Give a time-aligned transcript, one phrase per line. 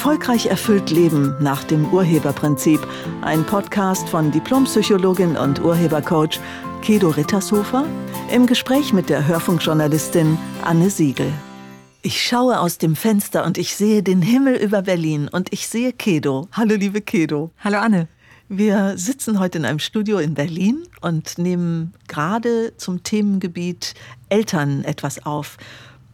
[0.00, 2.80] Erfolgreich erfüllt Leben nach dem Urheberprinzip.
[3.20, 6.40] Ein Podcast von Diplompsychologin und Urhebercoach
[6.80, 7.84] Kedo Rittershofer
[8.32, 11.30] im Gespräch mit der Hörfunkjournalistin Anne Siegel.
[12.00, 15.92] Ich schaue aus dem Fenster und ich sehe den Himmel über Berlin und ich sehe
[15.92, 16.48] Kedo.
[16.52, 17.50] Hallo liebe Kedo.
[17.58, 18.08] Hallo Anne.
[18.48, 23.92] Wir sitzen heute in einem Studio in Berlin und nehmen gerade zum Themengebiet
[24.30, 25.58] Eltern etwas auf.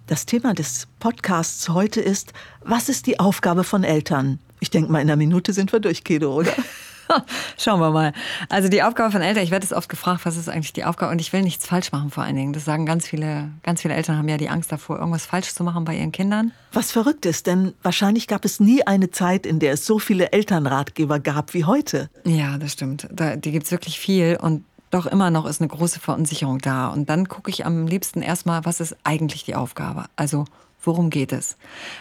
[0.09, 4.39] Das Thema des Podcasts heute ist, was ist die Aufgabe von Eltern?
[4.61, 6.53] Ich denke mal, in einer Minute sind wir durch, Kedo, oder?
[7.59, 8.13] Schauen wir mal.
[8.49, 11.11] Also die Aufgabe von Eltern, ich werde es oft gefragt, was ist eigentlich die Aufgabe?
[11.11, 12.53] Und ich will nichts falsch machen vor allen Dingen.
[12.53, 15.65] Das sagen ganz viele, ganz viele Eltern haben ja die Angst davor, irgendwas falsch zu
[15.65, 16.53] machen bei ihren Kindern.
[16.73, 20.31] Was verrückt ist, denn wahrscheinlich gab es nie eine Zeit, in der es so viele
[20.31, 22.11] Elternratgeber gab wie heute.
[22.25, 23.09] Ja, das stimmt.
[23.11, 24.39] Da, die gibt es wirklich viel.
[24.41, 24.63] Und
[24.97, 26.89] doch immer noch ist eine große Verunsicherung da.
[26.89, 30.07] Und dann gucke ich am liebsten erstmal, was ist eigentlich die Aufgabe?
[30.17, 30.45] Also,
[30.83, 31.57] worum geht es?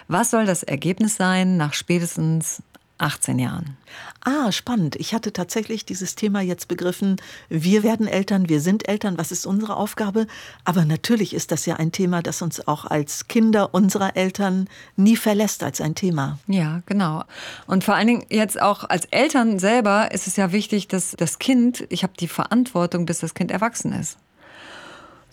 [0.07, 2.63] Was soll das Ergebnis sein nach spätestens
[2.97, 3.77] 18 Jahren.
[4.21, 4.95] Ah, spannend.
[4.95, 7.17] Ich hatte tatsächlich dieses Thema jetzt begriffen.
[7.49, 10.27] Wir werden Eltern, wir sind Eltern, was ist unsere Aufgabe?
[10.63, 15.15] Aber natürlich ist das ja ein Thema, das uns auch als Kinder unserer Eltern nie
[15.15, 16.39] verlässt als ein Thema.
[16.47, 17.23] Ja, genau.
[17.67, 21.39] Und vor allen Dingen jetzt auch als Eltern selber ist es ja wichtig, dass das
[21.39, 24.17] Kind, ich habe die Verantwortung, bis das Kind erwachsen ist.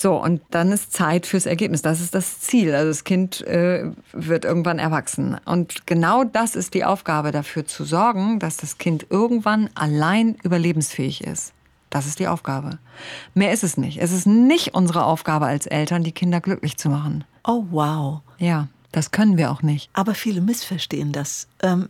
[0.02, 1.80] So, und dann ist Zeit fürs Ergebnis.
[1.80, 2.74] Das ist das Ziel.
[2.74, 5.36] Also das Kind äh, wird irgendwann erwachsen.
[5.44, 11.22] Und genau das ist die Aufgabe, dafür zu sorgen, dass das Kind irgendwann allein überlebensfähig
[11.22, 11.52] ist.
[11.88, 12.80] Das ist die Aufgabe.
[13.34, 13.98] Mehr ist es nicht.
[13.98, 17.22] Es ist nicht unsere Aufgabe als Eltern, die Kinder glücklich zu machen.
[17.46, 18.22] Oh, wow.
[18.38, 19.88] Ja, das können wir auch nicht.
[19.92, 21.46] Aber viele missverstehen das.
[21.62, 21.88] Ähm,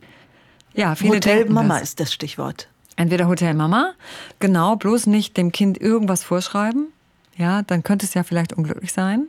[0.75, 1.89] ja, viele Hotel Mama das.
[1.89, 2.67] ist das Stichwort.
[2.95, 3.93] Entweder Hotel Mama,
[4.37, 6.92] genau, bloß nicht dem Kind irgendwas vorschreiben,
[7.37, 9.27] ja, dann könnte es ja vielleicht unglücklich sein.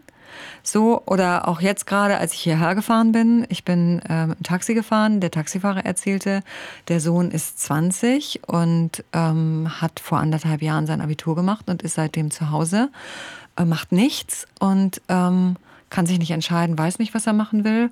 [0.62, 4.74] So, oder auch jetzt gerade, als ich hierher gefahren bin, ich bin ähm, im Taxi
[4.74, 6.42] gefahren, der Taxifahrer erzählte,
[6.89, 11.95] der Sohn ist 20 und ähm, hat vor anderthalb Jahren sein Abitur gemacht und ist
[11.95, 12.90] seitdem zu Hause,
[13.56, 15.57] äh, macht nichts und ähm,
[15.90, 17.90] kann sich nicht entscheiden, weiß nicht, was er machen will.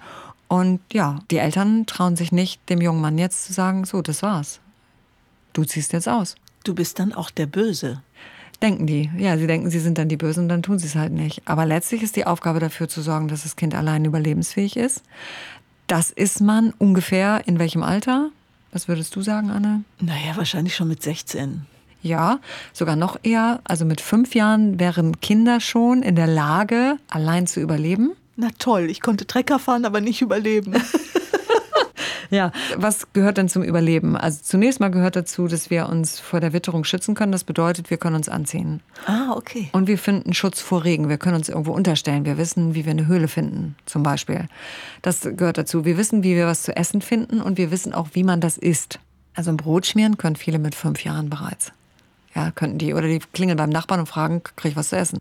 [0.48, 4.22] Und ja, die Eltern trauen sich nicht, dem jungen Mann jetzt zu sagen, so, das
[4.22, 4.60] war's.
[5.52, 6.34] Du ziehst jetzt aus.
[6.64, 8.02] Du bist dann auch der Böse
[8.62, 9.10] denken die.
[9.18, 11.42] Ja, sie denken, sie sind dann die Bösen und dann tun sie es halt nicht.
[11.44, 15.02] Aber letztlich ist die Aufgabe dafür zu sorgen, dass das Kind allein überlebensfähig ist.
[15.86, 18.30] Das ist man ungefähr in welchem Alter?
[18.72, 19.84] Was würdest du sagen, Anne?
[20.00, 21.66] Naja, wahrscheinlich schon mit 16.
[22.02, 22.40] Ja,
[22.72, 23.60] sogar noch eher.
[23.64, 28.12] Also mit fünf Jahren wären Kinder schon in der Lage, allein zu überleben.
[28.36, 30.72] Na toll, ich konnte Trecker fahren, aber nicht überleben.
[32.32, 34.16] Ja, was gehört denn zum Überleben?
[34.16, 37.30] Also zunächst mal gehört dazu, dass wir uns vor der Witterung schützen können.
[37.30, 38.80] Das bedeutet, wir können uns anziehen.
[39.04, 39.68] Ah, okay.
[39.72, 41.10] Und wir finden Schutz vor Regen.
[41.10, 42.24] Wir können uns irgendwo unterstellen.
[42.24, 44.48] Wir wissen, wie wir eine Höhle finden, zum Beispiel.
[45.02, 45.84] Das gehört dazu.
[45.84, 48.56] Wir wissen, wie wir was zu essen finden und wir wissen auch, wie man das
[48.56, 48.98] isst.
[49.34, 51.70] Also ein Brot schmieren können viele mit fünf Jahren bereits.
[52.34, 52.94] Ja, könnten die.
[52.94, 55.18] Oder die klingeln beim Nachbarn und fragen, kriege ich was zu essen?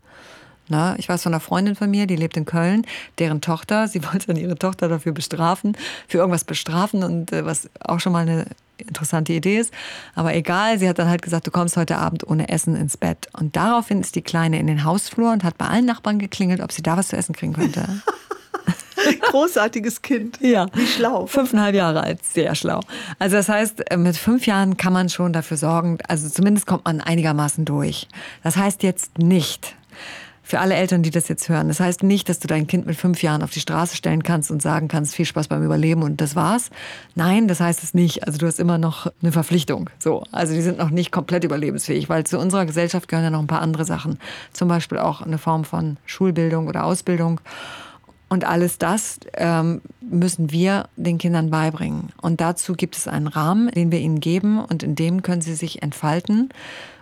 [0.68, 2.86] Na, ich weiß von einer Freundin von mir, die lebt in Köln,
[3.18, 5.76] deren Tochter, sie wollte dann ihre Tochter dafür bestrafen,
[6.08, 8.46] für irgendwas bestrafen und äh, was auch schon mal eine
[8.78, 9.72] interessante Idee ist.
[10.14, 13.28] Aber egal, sie hat dann halt gesagt, du kommst heute Abend ohne Essen ins Bett.
[13.32, 16.72] Und daraufhin ist die Kleine in den Hausflur und hat bei allen Nachbarn geklingelt, ob
[16.72, 17.84] sie da was zu essen kriegen könnte.
[19.20, 20.38] Großartiges Kind.
[20.40, 20.66] Ja.
[20.74, 21.26] Wie schlau.
[21.26, 22.80] Fünfeinhalb Jahre alt, sehr schlau.
[23.18, 26.84] Also das heißt, äh, mit fünf Jahren kann man schon dafür sorgen, also zumindest kommt
[26.84, 28.08] man einigermaßen durch.
[28.42, 29.74] Das heißt jetzt nicht,
[30.42, 31.68] für alle Eltern, die das jetzt hören.
[31.68, 34.50] Das heißt nicht, dass du dein Kind mit fünf Jahren auf die Straße stellen kannst
[34.50, 36.70] und sagen kannst, viel Spaß beim Überleben und das war's.
[37.14, 38.26] Nein, das heißt es nicht.
[38.26, 39.88] Also du hast immer noch eine Verpflichtung.
[39.98, 40.24] So.
[40.32, 43.46] Also die sind noch nicht komplett überlebensfähig, weil zu unserer Gesellschaft gehören ja noch ein
[43.46, 44.18] paar andere Sachen.
[44.52, 47.40] Zum Beispiel auch eine Form von Schulbildung oder Ausbildung.
[48.32, 52.14] Und alles das ähm, müssen wir den Kindern beibringen.
[52.22, 55.54] Und dazu gibt es einen Rahmen, den wir ihnen geben und in dem können sie
[55.54, 56.48] sich entfalten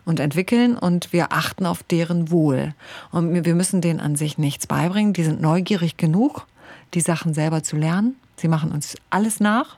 [0.05, 2.75] und entwickeln und wir achten auf deren Wohl.
[3.13, 5.13] Und wir müssen denen an sich nichts beibringen.
[5.13, 6.49] Die sind neugierig genug,
[6.95, 8.17] die Sachen selber zu lernen.
[8.35, 9.77] Sie machen uns alles nach.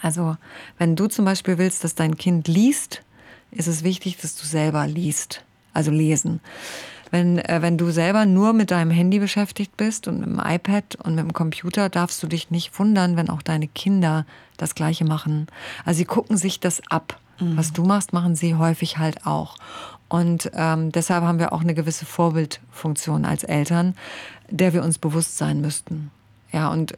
[0.00, 0.36] Also
[0.78, 3.02] wenn du zum Beispiel willst, dass dein Kind liest,
[3.50, 5.42] ist es wichtig, dass du selber liest,
[5.72, 6.40] also lesen.
[7.12, 10.96] Wenn, äh, wenn du selber nur mit deinem Handy beschäftigt bist und mit dem iPad
[10.96, 14.26] und mit dem Computer, darfst du dich nicht wundern, wenn auch deine Kinder
[14.56, 15.46] das Gleiche machen.
[15.84, 17.20] Also sie gucken sich das ab.
[17.38, 17.56] Mhm.
[17.58, 19.56] Was du machst, machen sie häufig halt auch.
[20.08, 23.94] Und ähm, deshalb haben wir auch eine gewisse Vorbildfunktion als Eltern,
[24.50, 26.10] der wir uns bewusst sein müssten.
[26.50, 26.94] Ja, und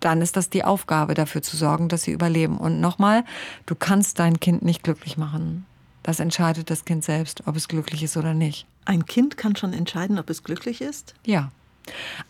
[0.00, 2.56] dann ist das die Aufgabe, dafür zu sorgen, dass sie überleben.
[2.56, 3.24] Und nochmal,
[3.66, 5.66] du kannst dein Kind nicht glücklich machen.
[6.08, 8.64] Das entscheidet das Kind selbst, ob es glücklich ist oder nicht.
[8.86, 11.12] Ein Kind kann schon entscheiden, ob es glücklich ist?
[11.26, 11.52] Ja.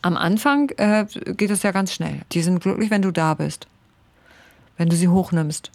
[0.01, 1.05] Am Anfang äh,
[1.37, 2.19] geht es ja ganz schnell.
[2.33, 3.67] Die sind glücklich, wenn du da bist.
[4.75, 5.71] wenn du sie hochnimmst.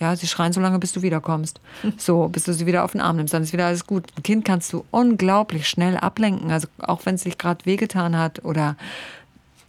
[0.00, 1.60] Ja, sie schreien so lange, bis du wiederkommst.
[1.96, 4.06] So, bis du sie wieder auf den Arm nimmst, dann ist wieder alles gut.
[4.16, 6.50] Ein Kind kannst du unglaublich schnell ablenken.
[6.50, 8.74] Also auch wenn es sich gerade wehgetan hat oder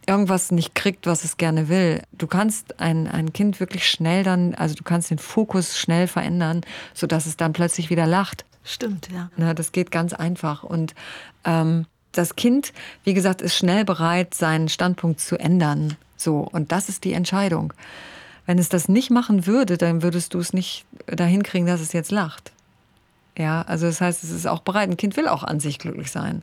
[0.08, 2.02] irgendwas nicht kriegt, was es gerne will.
[2.12, 6.62] Du kannst ein, ein Kind wirklich schnell dann, also du kannst den Fokus schnell verändern,
[6.94, 8.46] sodass es dann plötzlich wieder lacht.
[8.64, 9.30] Stimmt, ja.
[9.38, 10.64] Na, das geht ganz einfach.
[10.64, 10.96] Und
[11.44, 12.74] ähm, das Kind,
[13.04, 15.98] wie gesagt, ist schnell bereit, seinen Standpunkt zu ändern.
[16.18, 17.74] So, und das ist die Entscheidung.
[18.46, 21.94] Wenn es das nicht machen würde, dann würdest du es nicht dahin kriegen, dass es
[21.94, 22.52] jetzt lacht.
[23.38, 24.90] Ja, also das heißt, es ist auch bereit.
[24.90, 26.42] Ein Kind will auch an sich glücklich sein.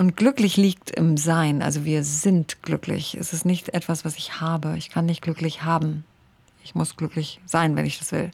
[0.00, 1.60] Und glücklich liegt im Sein.
[1.60, 3.18] Also wir sind glücklich.
[3.20, 4.78] Es ist nicht etwas, was ich habe.
[4.78, 6.04] Ich kann nicht glücklich haben.
[6.64, 8.30] Ich muss glücklich sein, wenn ich das will.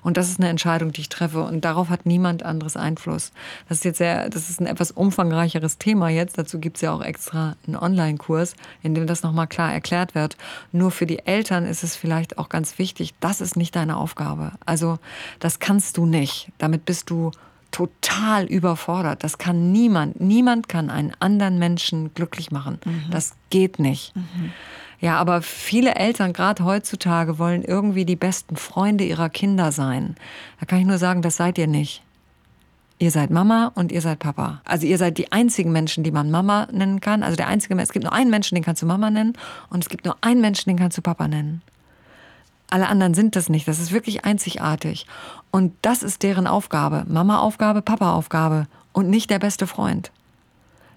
[0.00, 1.42] Und das ist eine Entscheidung, die ich treffe.
[1.42, 3.32] Und darauf hat niemand anderes Einfluss.
[3.68, 6.38] Das ist jetzt sehr, das ist ein etwas umfangreicheres Thema jetzt.
[6.38, 10.38] Dazu gibt es ja auch extra einen Online-Kurs, in dem das nochmal klar erklärt wird.
[10.72, 14.52] Nur für die Eltern ist es vielleicht auch ganz wichtig, das ist nicht deine Aufgabe.
[14.64, 14.98] Also
[15.38, 16.50] das kannst du nicht.
[16.56, 17.30] Damit bist du
[17.70, 19.24] total überfordert.
[19.24, 20.20] Das kann niemand.
[20.20, 22.78] Niemand kann einen anderen Menschen glücklich machen.
[22.84, 23.10] Mhm.
[23.10, 24.14] Das geht nicht.
[24.16, 24.52] Mhm.
[25.00, 30.16] Ja, aber viele Eltern, gerade heutzutage, wollen irgendwie die besten Freunde ihrer Kinder sein.
[30.58, 32.02] Da kann ich nur sagen, das seid ihr nicht.
[32.98, 34.60] Ihr seid Mama und ihr seid Papa.
[34.66, 37.22] Also ihr seid die einzigen Menschen, die man Mama nennen kann.
[37.22, 39.32] Also der einzige, es gibt nur einen Menschen, den kannst du Mama nennen
[39.70, 41.62] und es gibt nur einen Menschen, den kannst du Papa nennen.
[42.70, 43.66] Alle anderen sind das nicht.
[43.68, 45.06] Das ist wirklich einzigartig.
[45.50, 47.04] Und das ist deren Aufgabe.
[47.08, 50.12] Mama-Aufgabe, Papa-Aufgabe und nicht der beste Freund.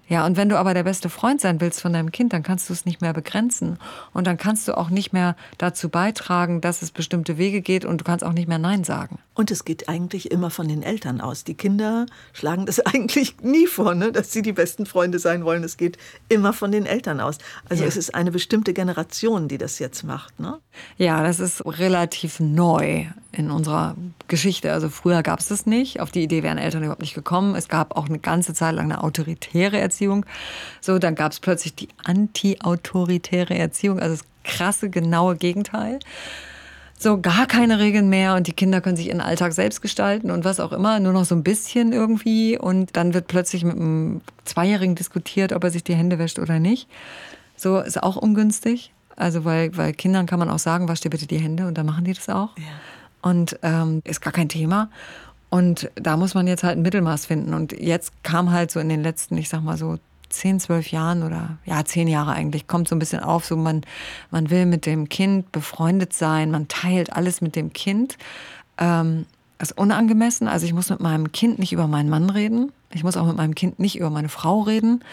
[0.08, 2.68] Ja, und wenn du aber der beste Freund sein willst von deinem Kind, dann kannst
[2.68, 3.78] du es nicht mehr begrenzen.
[4.12, 8.00] Und dann kannst du auch nicht mehr dazu beitragen, dass es bestimmte Wege geht und
[8.00, 9.18] du kannst auch nicht mehr Nein sagen.
[9.34, 11.44] Und es geht eigentlich immer von den Eltern aus.
[11.44, 14.12] Die Kinder schlagen das eigentlich nie vor, ne?
[14.12, 15.64] dass sie die besten Freunde sein wollen.
[15.64, 15.96] Es geht
[16.28, 17.38] immer von den Eltern aus.
[17.68, 17.88] Also ja.
[17.88, 20.38] es ist eine bestimmte Generation, die das jetzt macht.
[20.38, 20.58] Ne?
[20.98, 23.96] Ja, das ist relativ neu in unserer
[24.28, 24.72] Geschichte.
[24.72, 26.00] Also früher gab es das nicht.
[26.00, 27.54] Auf die Idee wären Eltern überhaupt nicht gekommen.
[27.54, 30.24] Es gab auch eine ganze Zeit lang eine autoritäre Erziehung.
[30.80, 35.98] So, dann gab es plötzlich die anti-autoritäre Erziehung, also das krasse, genaue Gegenteil.
[36.96, 40.44] So gar keine Regeln mehr und die Kinder können sich ihren Alltag selbst gestalten und
[40.44, 42.56] was auch immer, nur noch so ein bisschen irgendwie.
[42.56, 46.60] Und dann wird plötzlich mit einem Zweijährigen diskutiert, ob er sich die Hände wäscht oder
[46.60, 46.88] nicht.
[47.56, 48.92] So ist auch ungünstig.
[49.16, 51.86] Also weil, weil Kindern kann man auch sagen, wasch dir bitte die Hände und dann
[51.86, 52.56] machen die das auch.
[52.58, 52.64] Ja.
[53.24, 54.90] Und ähm, ist gar kein Thema.
[55.48, 57.54] Und da muss man jetzt halt ein Mittelmaß finden.
[57.54, 59.98] Und jetzt kam halt so in den letzten, ich sag mal so
[60.28, 63.82] zehn, zwölf Jahren oder ja, zehn Jahre eigentlich, kommt so ein bisschen auf, so man,
[64.30, 68.18] man will mit dem Kind befreundet sein, man teilt alles mit dem Kind.
[68.78, 69.26] Ähm,
[69.58, 70.48] ist unangemessen.
[70.48, 72.72] Also ich muss mit meinem Kind nicht über meinen Mann reden.
[72.94, 75.04] Ich muss auch mit meinem Kind nicht über meine Frau reden.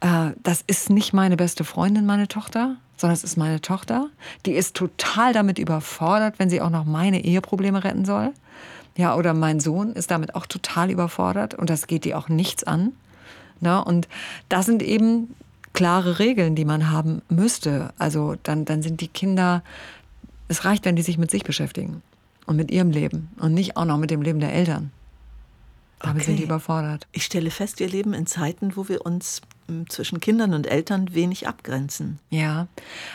[0.00, 4.08] Äh, das ist nicht meine beste Freundin, meine Tochter sondern es ist meine Tochter.
[4.46, 8.32] Die ist total damit überfordert, wenn sie auch noch meine Eheprobleme retten soll.
[8.96, 12.64] Ja, oder mein Sohn ist damit auch total überfordert und das geht die auch nichts
[12.64, 12.92] an.
[13.60, 14.08] Na, und
[14.48, 15.34] das sind eben
[15.72, 17.92] klare Regeln, die man haben müsste.
[17.98, 19.62] Also dann, dann sind die Kinder,
[20.48, 22.02] es reicht, wenn die sich mit sich beschäftigen
[22.46, 24.90] und mit ihrem Leben und nicht auch noch mit dem Leben der Eltern.
[26.00, 26.26] Damit okay.
[26.26, 27.06] sind die überfordert.
[27.12, 29.42] Ich stelle fest, wir leben in Zeiten, wo wir uns
[29.88, 32.18] zwischen Kindern und Eltern wenig abgrenzen.
[32.30, 32.66] Ja,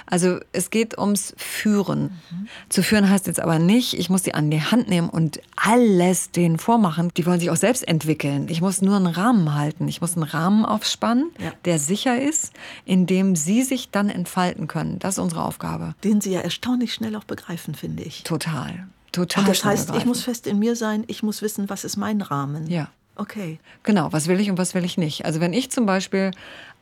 [0.05, 2.19] also es geht ums Führen.
[2.31, 2.47] Mhm.
[2.69, 6.31] Zu führen heißt jetzt aber nicht, ich muss die an die Hand nehmen und alles
[6.31, 7.11] denen vormachen.
[7.17, 8.47] Die wollen sich auch selbst entwickeln.
[8.49, 9.87] Ich muss nur einen Rahmen halten.
[9.87, 11.51] Ich muss einen Rahmen aufspannen, ja.
[11.65, 12.53] der sicher ist,
[12.85, 14.99] in dem sie sich dann entfalten können.
[14.99, 15.95] Das ist unsere Aufgabe.
[16.03, 18.23] Den sie ja erstaunlich schnell auch begreifen, finde ich.
[18.23, 18.87] Total.
[19.15, 19.43] Total.
[19.43, 22.21] Und das heißt, ich muss fest in mir sein, ich muss wissen, was ist mein
[22.21, 22.67] Rahmen.
[22.67, 22.89] Ja.
[23.15, 23.59] Okay.
[23.83, 25.23] Genau, was will ich und was will ich nicht.
[25.23, 26.31] Also wenn ich zum Beispiel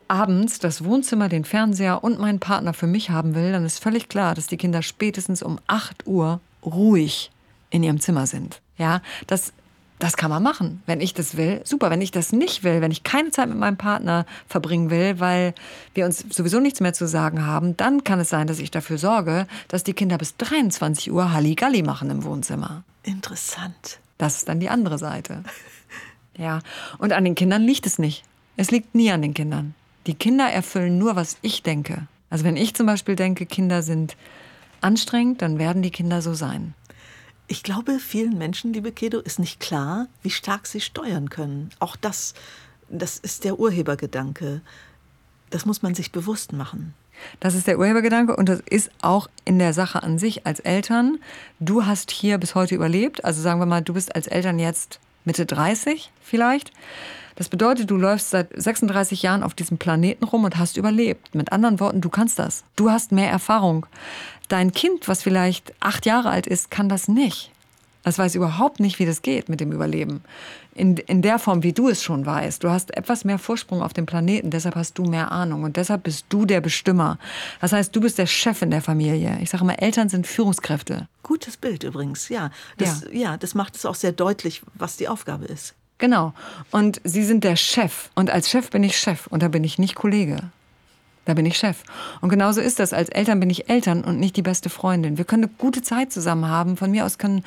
[0.07, 4.09] abends das Wohnzimmer, den Fernseher und meinen Partner für mich haben will, dann ist völlig
[4.09, 7.29] klar, dass die Kinder spätestens um 8 Uhr ruhig
[7.69, 8.61] in ihrem Zimmer sind.
[8.77, 9.53] Ja, das,
[9.99, 11.61] das kann man machen, wenn ich das will.
[11.63, 15.19] Super, wenn ich das nicht will, wenn ich keine Zeit mit meinem Partner verbringen will,
[15.19, 15.53] weil
[15.93, 18.97] wir uns sowieso nichts mehr zu sagen haben, dann kann es sein, dass ich dafür
[18.97, 22.83] sorge, dass die Kinder bis 23 Uhr Halligalli machen im Wohnzimmer.
[23.03, 23.99] Interessant.
[24.17, 25.43] Das ist dann die andere Seite.
[26.35, 26.61] Ja,
[26.97, 28.23] und an den Kindern liegt es nicht.
[28.57, 29.75] Es liegt nie an den Kindern.
[30.07, 32.07] Die Kinder erfüllen nur, was ich denke.
[32.31, 34.17] Also wenn ich zum Beispiel denke, Kinder sind
[34.81, 36.73] anstrengend, dann werden die Kinder so sein.
[37.47, 41.69] Ich glaube, vielen Menschen, liebe Kedo, ist nicht klar, wie stark sie steuern können.
[41.79, 42.33] Auch das,
[42.89, 44.61] das ist der Urhebergedanke.
[45.49, 46.93] Das muss man sich bewusst machen.
[47.39, 51.19] Das ist der Urhebergedanke und das ist auch in der Sache an sich als Eltern.
[51.59, 53.23] Du hast hier bis heute überlebt.
[53.23, 56.71] Also sagen wir mal, du bist als Eltern jetzt Mitte 30 vielleicht.
[57.35, 61.33] Das bedeutet, du läufst seit 36 Jahren auf diesem Planeten rum und hast überlebt.
[61.33, 62.63] Mit anderen Worten, du kannst das.
[62.75, 63.85] Du hast mehr Erfahrung.
[64.49, 67.51] Dein Kind, was vielleicht acht Jahre alt ist, kann das nicht.
[68.03, 70.21] Das weiß überhaupt nicht, wie das geht mit dem Überleben.
[70.75, 72.63] In, in der Form, wie du es schon weißt.
[72.63, 76.03] Du hast etwas mehr Vorsprung auf dem Planeten, deshalb hast du mehr Ahnung und deshalb
[76.03, 77.19] bist du der Bestimmer.
[77.61, 79.37] Das heißt, du bist der Chef in der Familie.
[79.41, 81.07] Ich sage immer, Eltern sind Führungskräfte.
[81.21, 82.49] Gutes Bild übrigens, ja.
[82.77, 83.31] Das, ja.
[83.31, 85.75] ja, das macht es auch sehr deutlich, was die Aufgabe ist.
[85.99, 86.33] Genau.
[86.71, 88.09] Und sie sind der Chef.
[88.15, 90.37] Und als Chef bin ich Chef und da bin ich nicht Kollege.
[91.25, 91.83] Da bin ich Chef.
[92.19, 92.91] Und genauso ist das.
[92.91, 95.17] Als Eltern bin ich Eltern und nicht die beste Freundin.
[95.17, 96.75] Wir können eine gute Zeit zusammen haben.
[96.75, 97.45] Von mir aus können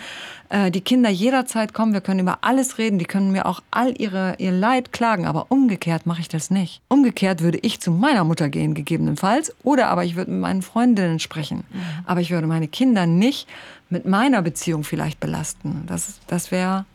[0.49, 1.93] äh, die Kinder jederzeit kommen.
[1.93, 2.99] Wir können über alles reden.
[2.99, 5.27] Die können mir auch all ihre, ihr Leid klagen.
[5.27, 6.81] Aber umgekehrt mache ich das nicht.
[6.89, 9.55] Umgekehrt würde ich zu meiner Mutter gehen, gegebenenfalls.
[9.63, 11.65] Oder aber ich würde mit meinen Freundinnen sprechen.
[11.71, 11.81] Mhm.
[12.07, 13.47] Aber ich würde meine Kinder nicht
[13.91, 15.85] mit meiner Beziehung vielleicht belasten.
[15.87, 16.87] Das, das wäre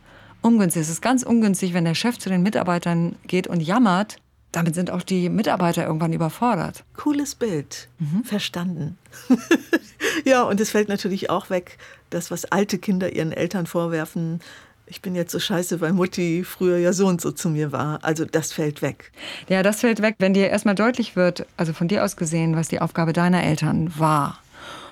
[0.42, 0.82] ungünstig.
[0.82, 4.18] Es ist ganz ungünstig, wenn der Chef zu den Mitarbeitern geht und jammert.
[4.52, 6.84] Damit sind auch die Mitarbeiter irgendwann überfordert.
[6.96, 7.88] Cooles Bild.
[8.00, 8.24] Mhm.
[8.24, 8.98] Verstanden.
[10.26, 11.78] ja, und es fällt natürlich auch weg,
[12.10, 14.42] das, was alte Kinder ihren Eltern vorwerfen.
[14.88, 18.04] Ich bin jetzt so scheiße, weil Mutti früher ja so und so zu mir war.
[18.04, 19.14] Also das fällt weg.
[19.48, 22.68] Ja, das fällt weg, wenn dir erstmal deutlich wird, also von dir aus gesehen, was
[22.68, 24.40] die Aufgabe deiner Eltern war.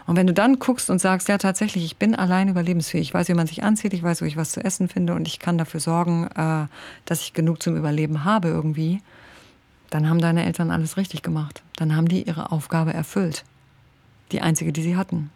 [0.10, 3.28] Und wenn du dann guckst und sagst, ja tatsächlich, ich bin allein überlebensfähig, ich weiß,
[3.28, 5.60] wie man sich anzieht, ich weiß, wo ich was zu essen finde und ich kann
[5.60, 6.66] dafür sorgen, äh,
[7.06, 9.01] dass ich genug zum Überleben habe irgendwie,
[9.89, 11.63] dann haben deine Eltern alles richtig gemacht.
[11.75, 13.43] Dann haben die ihre Aufgabe erfüllt.
[14.31, 15.31] Die einzige, die sie hatten.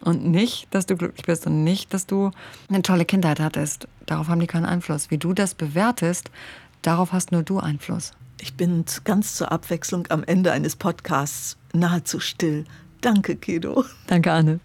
[0.00, 2.30] Und nicht, dass du glücklich bist und nicht, dass du
[2.68, 3.86] eine tolle Kindheit hattest.
[4.06, 5.10] Darauf haben die keinen Einfluss.
[5.10, 6.30] Wie du das bewertest,
[6.82, 8.12] darauf hast nur du Einfluss.
[8.40, 12.64] Ich bin ganz zur Abwechslung am Ende eines Podcasts nahezu still,
[13.02, 13.84] Danke, Kedo.
[14.06, 14.60] Danke, Anne.